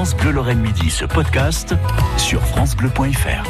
France 0.00 0.16
Bleu 0.16 0.30
Lorraine 0.30 0.60
Midi, 0.60 0.88
ce 0.88 1.04
podcast 1.04 1.74
sur 2.16 2.40
francebleu.fr. 2.40 3.44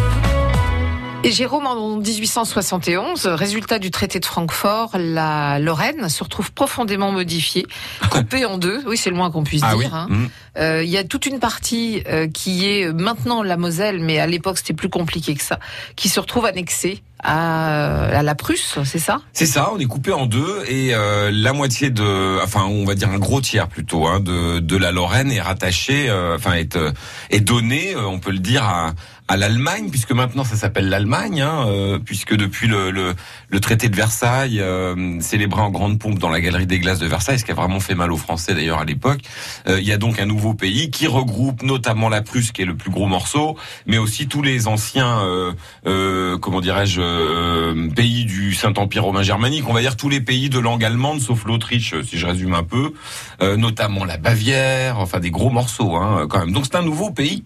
Et 1.23 1.31
Jérôme, 1.31 1.65
en 1.69 1.99
1871, 1.99 3.27
résultat 3.29 3.79
du 3.79 3.93
traité 3.93 4.19
de 4.19 4.25
Francfort, 4.25 4.91
la 4.99 5.61
Lorraine 5.61 6.09
se 6.09 6.25
retrouve 6.25 6.51
profondément 6.51 7.13
modifiée, 7.13 7.69
coupée 8.11 8.45
en 8.47 8.59
deux. 8.59 8.83
Oui, 8.85 8.97
c'est 8.97 9.11
le 9.11 9.17
moins 9.17 9.31
qu'on 9.31 9.45
puisse 9.45 9.63
Ah 9.65 9.77
oui 9.77 9.85
dire. 9.85 9.95
hein. 9.95 10.09
Mmh. 10.11 10.27
Euh, 10.59 10.83
Il 10.83 10.91
y 10.91 10.99
a 10.99 11.05
toute 11.05 11.27
une 11.27 11.39
partie 11.39 12.03
euh, 12.09 12.27
qui 12.27 12.67
est 12.69 12.93
maintenant 12.93 13.45
la 13.45 13.57
Moselle, 13.57 14.01
mais 14.01 14.19
à 14.19 14.27
l'époque 14.27 14.59
c'était 14.59 14.73
plus 14.75 14.89
compliqué 14.89 15.37
que 15.37 15.45
ça, 15.45 15.61
qui 15.95 16.09
se 16.09 16.19
retrouve 16.19 16.47
annexée 16.47 17.01
à, 17.23 18.05
à 18.05 18.23
la 18.23 18.35
Prusse, 18.35 18.79
c'est 18.85 18.99
ça? 18.99 19.21
C'est 19.33 19.47
ça, 19.47 19.71
on 19.75 19.79
est 19.79 19.87
coupé 19.87 20.13
en 20.13 20.27
deux 20.27 20.63
et 20.69 20.95
euh, 20.95 21.31
la 21.33 21.53
moitié 21.53 21.91
de, 21.91 22.43
enfin 22.43 22.65
on 22.65 22.85
va 22.85 22.95
dire 22.95 23.11
un 23.11 23.19
gros 23.19 23.41
tiers 23.41 23.69
plutôt, 23.69 24.07
hein, 24.07 24.21
de, 24.21 24.59
de 24.59 24.77
la 24.77 24.93
Lorraine 24.93 25.31
est 25.31 25.41
rattaché, 25.41 26.09
euh, 26.09 26.37
enfin 26.37 26.55
est, 26.55 26.77
euh, 26.77 26.93
est 27.31 27.41
donné, 27.41 27.95
euh, 27.95 28.07
on 28.07 28.19
peut 28.19 28.31
le 28.33 28.39
dire 28.39 28.65
à, 28.65 28.93
à 29.29 29.37
l'Allemagne 29.37 29.91
puisque 29.91 30.13
maintenant 30.13 30.45
ça 30.45 30.57
s'appelle 30.57 30.89
l'Allemagne, 30.89 31.43
hein, 31.43 31.67
euh, 31.69 31.99
puisque 31.99 32.35
depuis 32.35 32.67
le, 32.67 32.91
le, 32.91 33.15
le 33.49 33.61
traité 33.61 33.89
de 33.89 33.97
Versailles 33.97 34.61
euh, 34.61 35.21
célébré 35.21 35.61
en 35.61 35.71
grande 35.71 35.99
pompe 35.99 36.19
dans 36.19 36.31
la 36.31 36.41
galerie 36.41 36.67
des 36.67 36.79
glaces 36.79 36.99
de 36.99 37.07
Versailles, 37.07 37.39
ce 37.39 37.45
qui 37.45 37.53
a 37.53 37.55
vraiment 37.55 37.81
fait 37.81 37.95
mal 37.95 38.13
aux 38.13 38.17
Français 38.17 38.55
d'ailleurs 38.55 38.81
à 38.81 38.85
l'époque, 38.85 39.21
euh, 39.69 39.79
il 39.81 39.87
y 39.87 39.93
a 39.93 39.99
donc 39.99 40.19
un 40.19 40.27
nouveau 40.27 40.55
pays 40.55 40.91
qui 40.91 41.07
regroupe 41.07 41.63
notamment 41.63 42.09
la 42.09 42.23
Prusse 42.23 42.51
qui 42.53 42.63
est 42.63 42.67
le 42.67 42.77
plus 42.77 42.91
gros 42.91 43.07
morceau, 43.07 43.57
mais 43.87 43.99
aussi 43.99 44.27
tous 44.27 44.43
les 44.43 44.67
anciens, 44.69 45.21
euh, 45.21 45.53
euh, 45.87 46.39
comment 46.39 46.61
dirais-je, 46.61 47.01
euh, 47.01 47.10
pays 47.95 48.25
du 48.25 48.55
Saint-Empire 48.55 49.05
romain 49.05 49.23
germanique, 49.23 49.69
on 49.69 49.73
va 49.73 49.81
dire 49.81 49.97
tous 49.97 50.09
les 50.09 50.21
pays 50.21 50.49
de 50.49 50.59
langue 50.59 50.85
allemande, 50.85 51.21
sauf 51.21 51.45
l'Autriche, 51.45 51.95
si 52.03 52.19
je 52.19 52.27
résume 52.27 52.55
un 52.55 52.63
peu, 52.63 52.93
euh, 53.43 53.57
notamment 53.57 54.05
la 54.05 54.17
Bavière, 54.17 54.99
enfin 54.99 55.21
des 55.21 55.31
gros 55.31 55.51
morceaux 55.51 55.97
hein, 55.97 56.27
quand 56.29 56.41
même. 56.41 56.53
Donc 56.53 56.67
c'est 56.67 56.77
un 56.77 56.83
nouveau 56.83 57.11
pays 57.11 57.45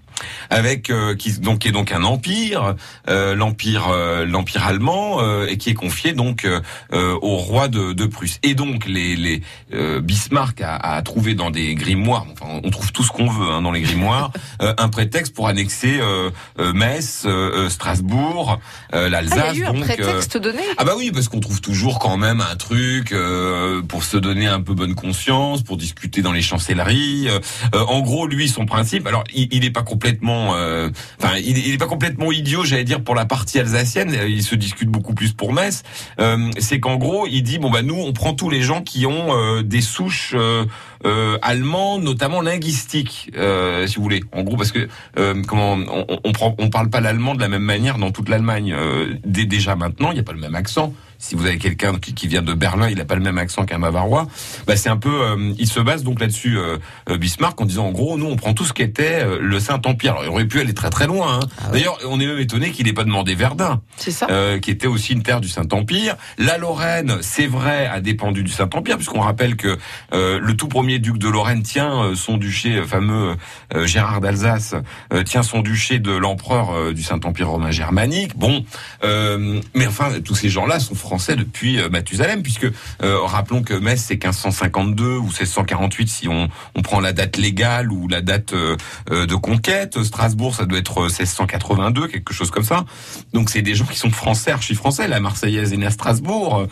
avec 0.51 0.91
euh, 0.91 1.15
qui 1.15 1.33
donc 1.41 1.61
qui 1.61 1.69
est 1.69 1.73
donc 1.73 1.93
un 1.93 2.05
empire, 2.05 2.75
euh, 3.09 3.35
l'empire 3.35 3.89
euh, 3.89 4.25
l'empire 4.27 4.67
allemand 4.67 5.21
euh, 5.21 5.47
et 5.49 5.57
qui 5.59 5.71
est 5.71 5.75
confié 5.75 6.13
donc 6.13 6.45
euh, 6.45 6.61
euh, 6.93 7.17
au 7.23 7.37
roi 7.37 7.69
de, 7.69 7.93
de 7.93 8.07
Prusse. 8.07 8.39
Et 8.43 8.55
donc 8.55 8.87
les 8.87 9.17
les 9.17 9.43
euh, 9.73 10.01
Bismarck 10.01 10.61
a, 10.61 10.77
a 10.77 11.03
trouvé 11.03 11.35
dans 11.35 11.51
des 11.51 11.75
grimoires, 11.75 12.27
enfin 12.33 12.61
on 12.63 12.71
trouve 12.71 12.93
tout 12.93 13.03
ce 13.03 13.11
qu'on 13.11 13.29
veut 13.29 13.51
hein, 13.51 13.63
dans 13.63 13.73
les 13.73 13.83
grimoires, 13.83 14.33
euh, 14.63 14.75
un 14.79 14.89
prétexte 14.89 15.35
pour 15.35 15.49
annexer 15.49 16.01
Metz, 16.59 17.27
Strasbourg, 17.69 18.61
euh, 18.95 19.07
Ah, 19.07 19.09
l'Alsace. 19.09 19.51
il 19.55 19.61
y 19.61 19.63
a 19.63 19.67
eu 19.67 19.69
un 19.69 19.73
donc, 19.73 19.83
euh, 19.83 19.95
prétexte 19.95 20.37
donné 20.39 20.63
ah 20.77 20.85
bah 20.85 20.93
oui, 20.97 21.11
parce 21.13 21.29
qu'on 21.29 21.41
trouve 21.41 21.61
toujours 21.61 21.99
quand 21.99 22.17
même 22.17 22.41
un 22.41 22.57
truc 22.57 23.13
euh, 23.13 23.83
pour 23.83 24.05
se 24.05 24.17
donner 24.17 24.47
un 24.47 24.61
peu 24.61 24.75
bonne 24.75 24.95
conscience, 24.95 25.63
pour 25.63 25.77
discuter 25.77 26.23
dans 26.23 26.33
les 26.33 26.43
chancelleries. 26.43 27.29
En 27.73 28.01
gros, 28.01 28.27
lui, 28.27 28.49
son 28.49 28.67
principe, 28.67 29.07
alors 29.07 29.25
il, 29.35 29.49
il 29.53 29.65
est 29.65 29.71
pas 29.71 29.83
complètement, 29.83 30.05
euh, 30.23 30.91
enfin, 31.21 31.37
il, 31.39 31.59
il 31.59 31.75
est 31.75 31.79
pas 31.79 31.87
complètement 31.87 32.31
idiot, 32.33 32.65
j'allais 32.65 32.85
dire 32.85 33.03
pour 33.03 33.15
la 33.15 33.25
partie 33.25 33.59
alsacienne. 33.59 34.15
euh, 34.15 34.29
Il 34.29 34.43
se 34.43 34.55
discute 34.55 34.89
beaucoup 34.89 35.15
plus 35.15 35.33
pour 35.33 35.53
Metz. 35.53 35.83
Euh, 36.21 36.51
c'est 36.59 36.81
qu'en 36.81 36.97
gros, 36.97 37.27
il 37.27 37.43
dit 37.43 37.59
bon 37.59 37.71
bah 37.71 37.83
nous, 37.83 37.97
on 37.97 38.13
prend 38.13 38.35
tous 38.35 38.51
les 38.51 38.63
gens 38.63 38.83
qui 38.83 39.07
ont 39.07 39.37
euh, 39.37 39.63
des 39.63 39.81
souches 39.81 40.33
euh, 40.37 40.65
euh, 41.07 41.39
allemandes, 41.43 42.03
notamment 42.03 42.41
linguistiques, 42.41 43.31
euh, 43.37 43.87
si 43.87 43.97
vous 43.97 44.03
voulez. 44.03 44.23
En 44.33 44.43
gros, 44.43 44.57
parce 44.57 44.73
que 44.73 44.89
euh, 45.19 45.43
comment 45.47 45.73
on, 45.75 46.07
on, 46.25 46.33
on 46.59 46.71
parle 46.71 46.91
pas 46.91 47.01
l'allemand 47.01 47.35
de 47.35 47.41
la 47.41 47.49
même 47.49 47.63
manière 47.63 47.99
dans 47.99 48.11
toute 48.11 48.29
l'Allemagne. 48.29 48.73
Euh, 48.73 49.15
dès- 49.25 49.45
déjà 49.47 49.77
maintenant, 49.77 50.11
il 50.11 50.15
n'y 50.15 50.21
a 50.21 50.25
pas 50.25 50.33
le 50.33 50.41
même 50.41 50.55
accent. 50.55 50.93
Si 51.25 51.37
vous 51.37 51.47
avez 51.47 51.57
quelqu'un 51.57 51.95
qui, 51.99 52.13
qui 52.13 52.29
vient 52.29 52.43
de 52.43 52.53
Berlin, 52.53 52.91
il 52.91 52.99
n'a 52.99 53.07
pas 53.07 53.15
le 53.15 53.23
même 53.23 53.39
accent 53.39 53.65
qu'un 53.65 53.79
Bavarois. 53.79 54.27
Bah, 54.67 54.77
c'est 54.77 54.91
un 54.91 54.99
peu, 54.99 55.23
euh, 55.23 55.55
il 55.59 55.67
se 55.67 55.81
base 55.81 56.03
donc 56.05 56.21
là-dessus, 56.21 56.59
euh, 56.59 56.77
euh, 57.09 57.17
Bismarck, 57.17 57.59
en 57.63 57.65
disant 57.65 57.87
en 57.87 57.93
gros, 57.93 58.19
nous 58.19 58.27
on 58.27 58.37
prend 58.37 58.53
tout 58.53 58.67
ce 58.67 58.75
qu'était 58.75 59.23
euh, 59.23 59.39
le 59.41 59.59
Saint 59.59 59.81
Empire. 59.87 60.13
Alors, 60.13 60.25
il 60.25 60.29
aurait 60.29 60.45
pu 60.45 60.61
aller 60.61 60.75
très 60.75 60.91
très 60.91 61.07
loin. 61.07 61.39
hein. 61.39 61.41
Ah 61.59 61.69
ouais. 61.69 61.79
D'ailleurs, 61.79 61.97
on 62.11 62.21
est 62.21 62.27
même 62.27 62.39
étonné 62.39 62.73
qu'il 62.73 62.85
n'ait 62.85 62.93
pas 62.93 63.05
demandé 63.05 63.35
Verdun 63.35 63.81
C'est 63.97 64.11
ça 64.11 64.27
euh, 64.29 64.59
qui 64.59 64.71
était 64.71 64.87
aussi 64.87 65.15
une 65.15 65.23
terre 65.23 65.41
du 65.41 65.49
Saint-Empire. 65.49 66.17
La 66.37 66.59
Lorraine, 66.59 67.17
c'est 67.23 67.47
vrai, 67.47 67.87
a 67.87 68.03
dépendu 68.03 68.43
du 68.43 68.53
Saint-Empire, 68.53 68.97
puisqu'on 68.97 69.21
rappelle 69.21 69.57
que 69.57 69.79
euh, 70.13 70.39
le 70.43 70.55
tout 70.57 70.69
premier 70.69 70.99
duc 70.99 71.17
de 71.17 71.29
Lorraine 71.31 71.63
tient 71.63 72.03
euh, 72.03 72.15
son 72.15 72.37
duché, 72.37 72.77
euh, 72.77 72.85
fameux 72.85 73.35
euh, 73.75 73.87
Gérard 73.87 74.21
d'Alsace, 74.21 74.75
euh, 75.15 75.23
tient 75.23 75.43
son 75.43 75.61
duché 75.63 76.01
de 76.01 76.13
l'empereur 76.13 76.93
du 76.93 77.03
Saint-Empire 77.03 77.49
romain 77.49 77.71
germanique. 77.71 78.37
Bon, 78.37 78.63
euh, 79.05 79.63
mais 79.75 79.87
enfin, 79.87 80.21
tous 80.23 80.35
ces 80.35 80.51
gens-là 80.51 80.81
sont 80.81 80.95
français 80.95 81.14
depuis 81.37 81.81
euh, 81.81 81.89
Mathusalem, 81.89 82.43
puisque 82.43 82.67
euh, 83.03 83.21
rappelons 83.23 83.63
que 83.63 83.75
Metz, 83.75 84.03
c'est 84.07 84.15
1552 84.15 85.17
ou 85.17 85.25
1648 85.25 86.09
si 86.09 86.29
on, 86.29 86.49
on 86.75 86.83
prend 86.83 87.01
la 87.01 87.13
date 87.13 87.37
légale 87.37 87.93
ou 87.93 88.09
la 88.09 88.21
date 88.21 88.53
euh, 88.53 88.77
de 89.27 89.35
conquête. 89.35 90.03
Strasbourg, 90.03 90.55
ça 90.55 90.67
doit 90.67 90.79
être 90.79 90.99
euh, 90.99 91.09
1682, 91.09 92.09
quelque 92.09 92.35
chose 92.35 92.51
comme 92.51 92.65
ça. 92.65 92.85
Donc 93.33 93.51
c'est 93.51 93.63
des 93.63 93.75
gens 93.75 93.87
qui 93.87 93.99
sont 93.99 94.11
français, 94.11 94.51
archi 94.51 94.75
français. 94.75 95.09
La 95.09 95.21
Marseillaise 95.21 95.73
est 95.73 95.77
née 95.77 95.87
à 95.87 95.91
Strasbourg, 95.91 96.67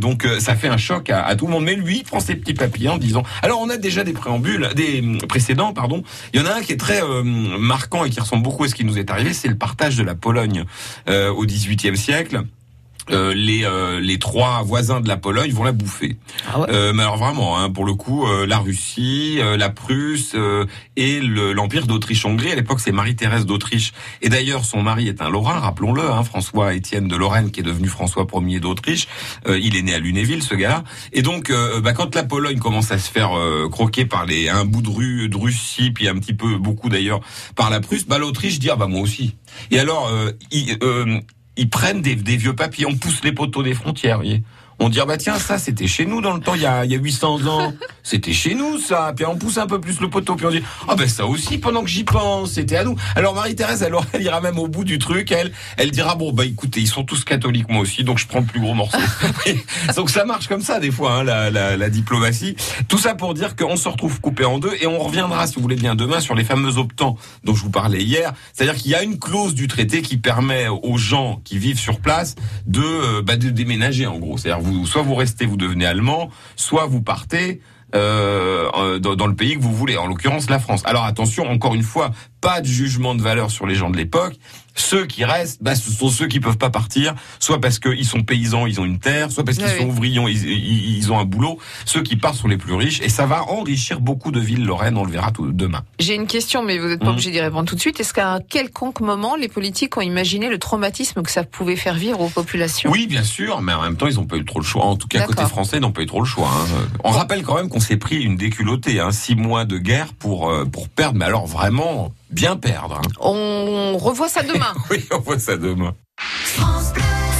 donc 0.00 0.26
ça 0.40 0.54
fait 0.54 0.68
un 0.68 0.76
choc 0.76 1.10
à, 1.10 1.34
tout 1.36 1.46
le 1.46 1.52
monde. 1.52 1.64
Mais 1.64 1.74
lui, 1.74 1.98
il 1.98 2.04
prend 2.04 2.20
ses 2.20 2.34
petits 2.34 2.54
papiers 2.54 2.88
en 2.88 2.98
disant. 2.98 3.22
Alors 3.42 3.60
on 3.60 3.70
a 3.70 3.76
déjà 3.76 4.04
des 4.04 4.12
préambules, 4.12 4.68
des 4.74 5.00
hum, 5.00 5.18
précédents, 5.28 5.72
pardon. 5.72 6.02
Il 6.32 6.40
y 6.40 6.42
en 6.42 6.46
a 6.46 6.54
un 6.54 6.60
qui 6.60 6.72
est 6.72 6.76
très 6.76 7.00
marquant 7.58 8.04
et 8.04 8.10
qui 8.10 8.20
ressemble 8.20 8.42
beaucoup 8.42 8.64
à 8.64 8.68
ce 8.68 8.74
qui 8.74 8.84
nous 8.84 8.98
est 8.98 9.10
arrivé, 9.10 9.32
c'est 9.32 9.48
le 9.48 9.56
partage 9.56 9.96
de 9.96 10.02
la 10.02 10.14
Pologne 10.14 10.64
au 11.08 11.44
XVIIIe 11.44 11.96
siècle. 11.96 12.44
Euh, 13.10 13.32
les 13.34 13.64
euh, 13.64 14.00
les 14.00 14.18
trois 14.18 14.62
voisins 14.62 15.00
de 15.00 15.08
la 15.08 15.16
Pologne 15.16 15.50
vont 15.52 15.64
la 15.64 15.72
bouffer. 15.72 16.16
Ah 16.52 16.60
ouais. 16.60 16.66
Euh, 16.70 16.92
mais 16.92 17.02
alors 17.02 17.16
vraiment, 17.16 17.58
hein, 17.58 17.70
pour 17.70 17.84
le 17.84 17.94
coup, 17.94 18.26
euh, 18.26 18.46
la 18.46 18.58
Russie, 18.58 19.38
euh, 19.40 19.56
la 19.56 19.70
Prusse 19.70 20.32
euh, 20.34 20.66
et 20.96 21.20
le- 21.20 21.52
l'Empire 21.52 21.86
d'Autriche-Hongrie. 21.86 22.52
À 22.52 22.54
l'époque, 22.54 22.80
c'est 22.80 22.92
Marie-Thérèse 22.92 23.46
d'Autriche. 23.46 23.92
Et 24.22 24.28
d'ailleurs, 24.28 24.64
son 24.64 24.82
mari 24.82 25.08
est 25.08 25.22
un 25.22 25.30
Lorrain, 25.30 25.58
rappelons-le, 25.58 26.02
hein, 26.02 26.22
François-Étienne 26.24 27.08
de 27.08 27.16
Lorraine, 27.16 27.50
qui 27.50 27.60
est 27.60 27.64
devenu 27.64 27.88
François 27.88 28.26
Ier 28.34 28.60
d'Autriche. 28.60 29.08
Euh, 29.46 29.58
il 29.58 29.76
est 29.76 29.82
né 29.82 29.94
à 29.94 29.98
Lunéville, 29.98 30.42
ce 30.42 30.54
gars-là. 30.54 30.84
Et 31.12 31.22
donc, 31.22 31.50
euh, 31.50 31.80
bah, 31.80 31.92
quand 31.92 32.14
la 32.14 32.24
Pologne 32.24 32.58
commence 32.58 32.90
à 32.92 32.98
se 32.98 33.10
faire 33.10 33.36
euh, 33.38 33.68
croquer 33.70 34.04
par 34.04 34.26
les 34.26 34.48
un 34.48 34.64
bout 34.64 34.82
de 34.82 34.88
rue 34.90 35.28
de 35.28 35.36
Russie, 35.36 35.90
puis 35.90 36.08
un 36.08 36.14
petit 36.14 36.34
peu 36.34 36.56
beaucoup 36.58 36.88
d'ailleurs 36.88 37.20
par 37.56 37.70
la 37.70 37.80
Prusse, 37.80 38.06
bah, 38.06 38.18
l'Autriche 38.18 38.58
dit 38.58 38.70
ah 38.70 38.76
bah 38.76 38.86
moi 38.86 39.00
aussi. 39.00 39.34
Et 39.70 39.78
alors, 39.78 40.08
euh, 40.08 40.32
il- 40.50 40.76
euh, 40.82 41.20
ils 41.58 41.68
prennent 41.68 42.00
des, 42.00 42.14
vieux 42.14 42.54
papiers, 42.54 42.86
on 42.86 42.96
pousse 42.96 43.22
les 43.24 43.32
poteaux 43.32 43.62
des 43.62 43.74
frontières, 43.74 44.16
vous 44.16 44.24
voyez. 44.24 44.42
On 44.78 44.88
dit, 44.88 45.00
ah 45.00 45.06
bah 45.06 45.16
tiens, 45.16 45.38
ça 45.38 45.58
c'était 45.58 45.86
chez 45.86 46.06
nous 46.06 46.20
dans 46.20 46.34
le 46.34 46.40
temps, 46.40 46.54
il 46.54 46.62
y 46.62 46.66
a, 46.66 46.84
il 46.84 46.90
y 46.90 46.94
a 46.94 46.98
800 46.98 47.46
ans. 47.46 47.72
C'était 48.02 48.32
chez 48.32 48.54
nous 48.54 48.78
ça. 48.78 49.12
Puis 49.14 49.26
on 49.26 49.36
pousse 49.36 49.58
un 49.58 49.66
peu 49.66 49.78
plus 49.78 50.00
le 50.00 50.08
poteau, 50.08 50.34
puis 50.34 50.46
on 50.46 50.50
dit, 50.50 50.62
ah 50.88 50.94
ben 50.94 51.06
ça 51.06 51.26
aussi, 51.26 51.58
pendant 51.58 51.82
que 51.82 51.90
j'y 51.90 52.04
pense, 52.04 52.52
c'était 52.52 52.76
à 52.76 52.84
nous. 52.84 52.96
Alors 53.14 53.34
Marie-Thérèse, 53.34 53.82
elle, 53.82 53.94
elle 54.14 54.22
ira 54.22 54.40
même 54.40 54.58
au 54.58 54.66
bout 54.66 54.84
du 54.84 54.98
truc, 54.98 55.30
elle, 55.30 55.52
elle 55.76 55.90
dira, 55.90 56.14
bon 56.14 56.32
bah 56.32 56.46
écoutez, 56.46 56.80
ils 56.80 56.88
sont 56.88 57.04
tous 57.04 57.24
catholiques, 57.24 57.68
moi 57.68 57.82
aussi, 57.82 58.04
donc 58.04 58.16
je 58.18 58.26
prends 58.26 58.40
le 58.40 58.46
plus 58.46 58.60
gros 58.60 58.72
morceau. 58.72 58.96
donc 59.96 60.08
ça 60.08 60.24
marche 60.24 60.48
comme 60.48 60.62
ça 60.62 60.80
des 60.80 60.90
fois, 60.90 61.16
hein, 61.16 61.24
la, 61.24 61.50
la, 61.50 61.76
la 61.76 61.90
diplomatie. 61.90 62.56
Tout 62.88 62.98
ça 62.98 63.14
pour 63.14 63.34
dire 63.34 63.56
qu'on 63.56 63.76
se 63.76 63.88
retrouve 63.90 64.20
coupé 64.22 64.46
en 64.46 64.58
deux, 64.58 64.72
et 64.80 64.86
on 64.86 64.98
reviendra, 64.98 65.46
si 65.46 65.56
vous 65.56 65.62
voulez 65.62 65.76
bien, 65.76 65.94
demain 65.94 66.20
sur 66.20 66.34
les 66.34 66.44
fameux 66.44 66.78
optants 66.78 67.16
dont 67.44 67.54
je 67.54 67.62
vous 67.62 67.70
parlais 67.70 68.02
hier. 68.02 68.32
C'est-à-dire 68.54 68.80
qu'il 68.80 68.90
y 68.90 68.94
a 68.94 69.02
une 69.02 69.18
clause 69.18 69.54
du 69.54 69.68
traité 69.68 70.00
qui 70.00 70.16
permet 70.16 70.68
aux 70.68 70.96
gens 70.96 71.42
qui 71.44 71.58
vivent 71.58 71.78
sur 71.78 72.00
place 72.00 72.36
de, 72.66 72.80
euh, 72.80 73.22
bah, 73.22 73.36
de 73.36 73.50
déménager 73.50 74.06
en 74.06 74.18
gros. 74.18 74.38
C'est-à-dire 74.38 74.67
soit 74.86 75.02
vous 75.02 75.14
restez, 75.14 75.46
vous 75.46 75.56
devenez 75.56 75.86
allemand, 75.86 76.30
soit 76.56 76.86
vous 76.86 77.02
partez. 77.02 77.60
euh, 77.94 78.68
euh, 78.76 78.98
dans 78.98 79.26
le 79.26 79.34
pays 79.34 79.56
que 79.56 79.62
vous 79.62 79.72
voulez, 79.72 79.96
en 79.96 80.06
l'occurrence 80.06 80.50
la 80.50 80.58
France. 80.58 80.82
Alors 80.84 81.04
attention, 81.04 81.50
encore 81.50 81.74
une 81.74 81.82
fois, 81.82 82.10
pas 82.40 82.60
de 82.60 82.66
jugement 82.66 83.14
de 83.14 83.22
valeur 83.22 83.50
sur 83.50 83.66
les 83.66 83.74
gens 83.74 83.90
de 83.90 83.96
l'époque. 83.96 84.34
Ceux 84.74 85.06
qui 85.06 85.24
restent, 85.24 85.60
bah, 85.60 85.74
ce 85.74 85.90
sont 85.90 86.08
ceux 86.08 86.28
qui 86.28 86.38
peuvent 86.38 86.56
pas 86.56 86.70
partir, 86.70 87.16
soit 87.40 87.60
parce 87.60 87.80
qu'ils 87.80 88.04
sont 88.06 88.22
paysans, 88.22 88.64
ils 88.66 88.80
ont 88.80 88.84
une 88.84 89.00
terre, 89.00 89.28
soit 89.32 89.42
parce 89.44 89.56
qu'ils 89.58 89.66
Oui, 89.66 89.76
sont 89.76 89.86
ouvriers, 89.88 90.20
ils, 90.30 91.12
ont 91.12 91.18
un 91.18 91.24
boulot. 91.24 91.58
Ceux 91.84 92.00
qui 92.02 92.14
partent 92.14 92.36
sont 92.36 92.46
les 92.46 92.56
plus 92.58 92.74
riches, 92.74 93.00
et 93.00 93.08
ça 93.08 93.26
va 93.26 93.42
enrichir 93.50 94.00
beaucoup 94.00 94.30
de 94.30 94.38
villes 94.38 94.64
lorraines. 94.64 94.96
On 94.96 95.04
le 95.04 95.10
verra 95.10 95.32
tout 95.32 95.50
demain. 95.50 95.82
J'ai 95.98 96.14
une 96.14 96.28
question, 96.28 96.62
mais 96.62 96.78
vous 96.78 96.86
n'êtes 96.86 97.00
pas 97.00 97.06
Mhm. 97.06 97.12
obligé 97.12 97.30
d'y 97.32 97.40
répondre 97.40 97.68
tout 97.68 97.74
de 97.74 97.80
suite. 97.80 97.98
Est-ce 97.98 98.14
qu'à 98.14 98.30
un 98.34 98.40
quelconque 98.40 99.00
moment, 99.00 99.34
les 99.34 99.48
politiques 99.48 99.96
ont 99.96 100.00
imaginé 100.00 100.48
le 100.48 100.58
traumatisme 100.58 101.22
que 101.22 101.30
ça 101.32 101.42
pouvait 101.42 101.74
faire 101.74 101.94
vivre 101.94 102.20
aux 102.20 102.28
populations? 102.28 102.90
Oui, 102.92 103.08
bien 103.08 103.24
sûr, 103.24 103.60
mais 103.62 103.72
en 103.72 103.82
même 103.82 103.96
temps, 103.96 104.06
ils 104.06 104.14
n'ont 104.14 104.26
pas 104.26 104.36
eu 104.36 104.44
trop 104.44 104.60
le 104.60 104.64
choix. 104.64 104.84
En 104.84 104.94
tout 104.94 105.08
cas, 105.08 105.22
côté 105.22 105.44
français, 105.44 105.78
ils 105.78 105.80
n'ont 105.80 105.90
pas 105.92 106.02
eu 106.02 106.06
trop 106.06 106.20
le 106.20 106.26
choix. 106.26 106.50
hein. 106.52 106.86
On 107.02 107.10
rappelle 107.10 107.42
quand 107.42 107.56
même 107.56 107.68
qu'on 107.68 107.80
s'est 107.80 107.96
pris 107.96 108.22
une 108.22 108.36
déculottée, 108.36 109.00
hein, 109.00 109.10
six 109.10 109.34
mois 109.34 109.64
de 109.64 109.78
guerre 109.78 110.12
pour 110.14 110.50
euh, 110.50 110.64
pour 110.64 110.88
perdre, 110.88 111.18
mais 111.18 111.24
alors 111.24 111.46
vraiment 111.48 112.12
bien 112.30 112.56
perdre. 112.56 112.96
hein. 112.98 113.08
On 113.20 113.96
revoit 113.98 114.28
ça 114.28 114.42
demain. 114.42 114.74
Oui, 114.90 115.04
on 115.12 115.18
voit 115.20 115.38
ça 115.38 115.56
demain. 115.56 115.94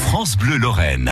France 0.09 0.37
Bleu 0.37 0.57
Lorraine. 0.57 1.07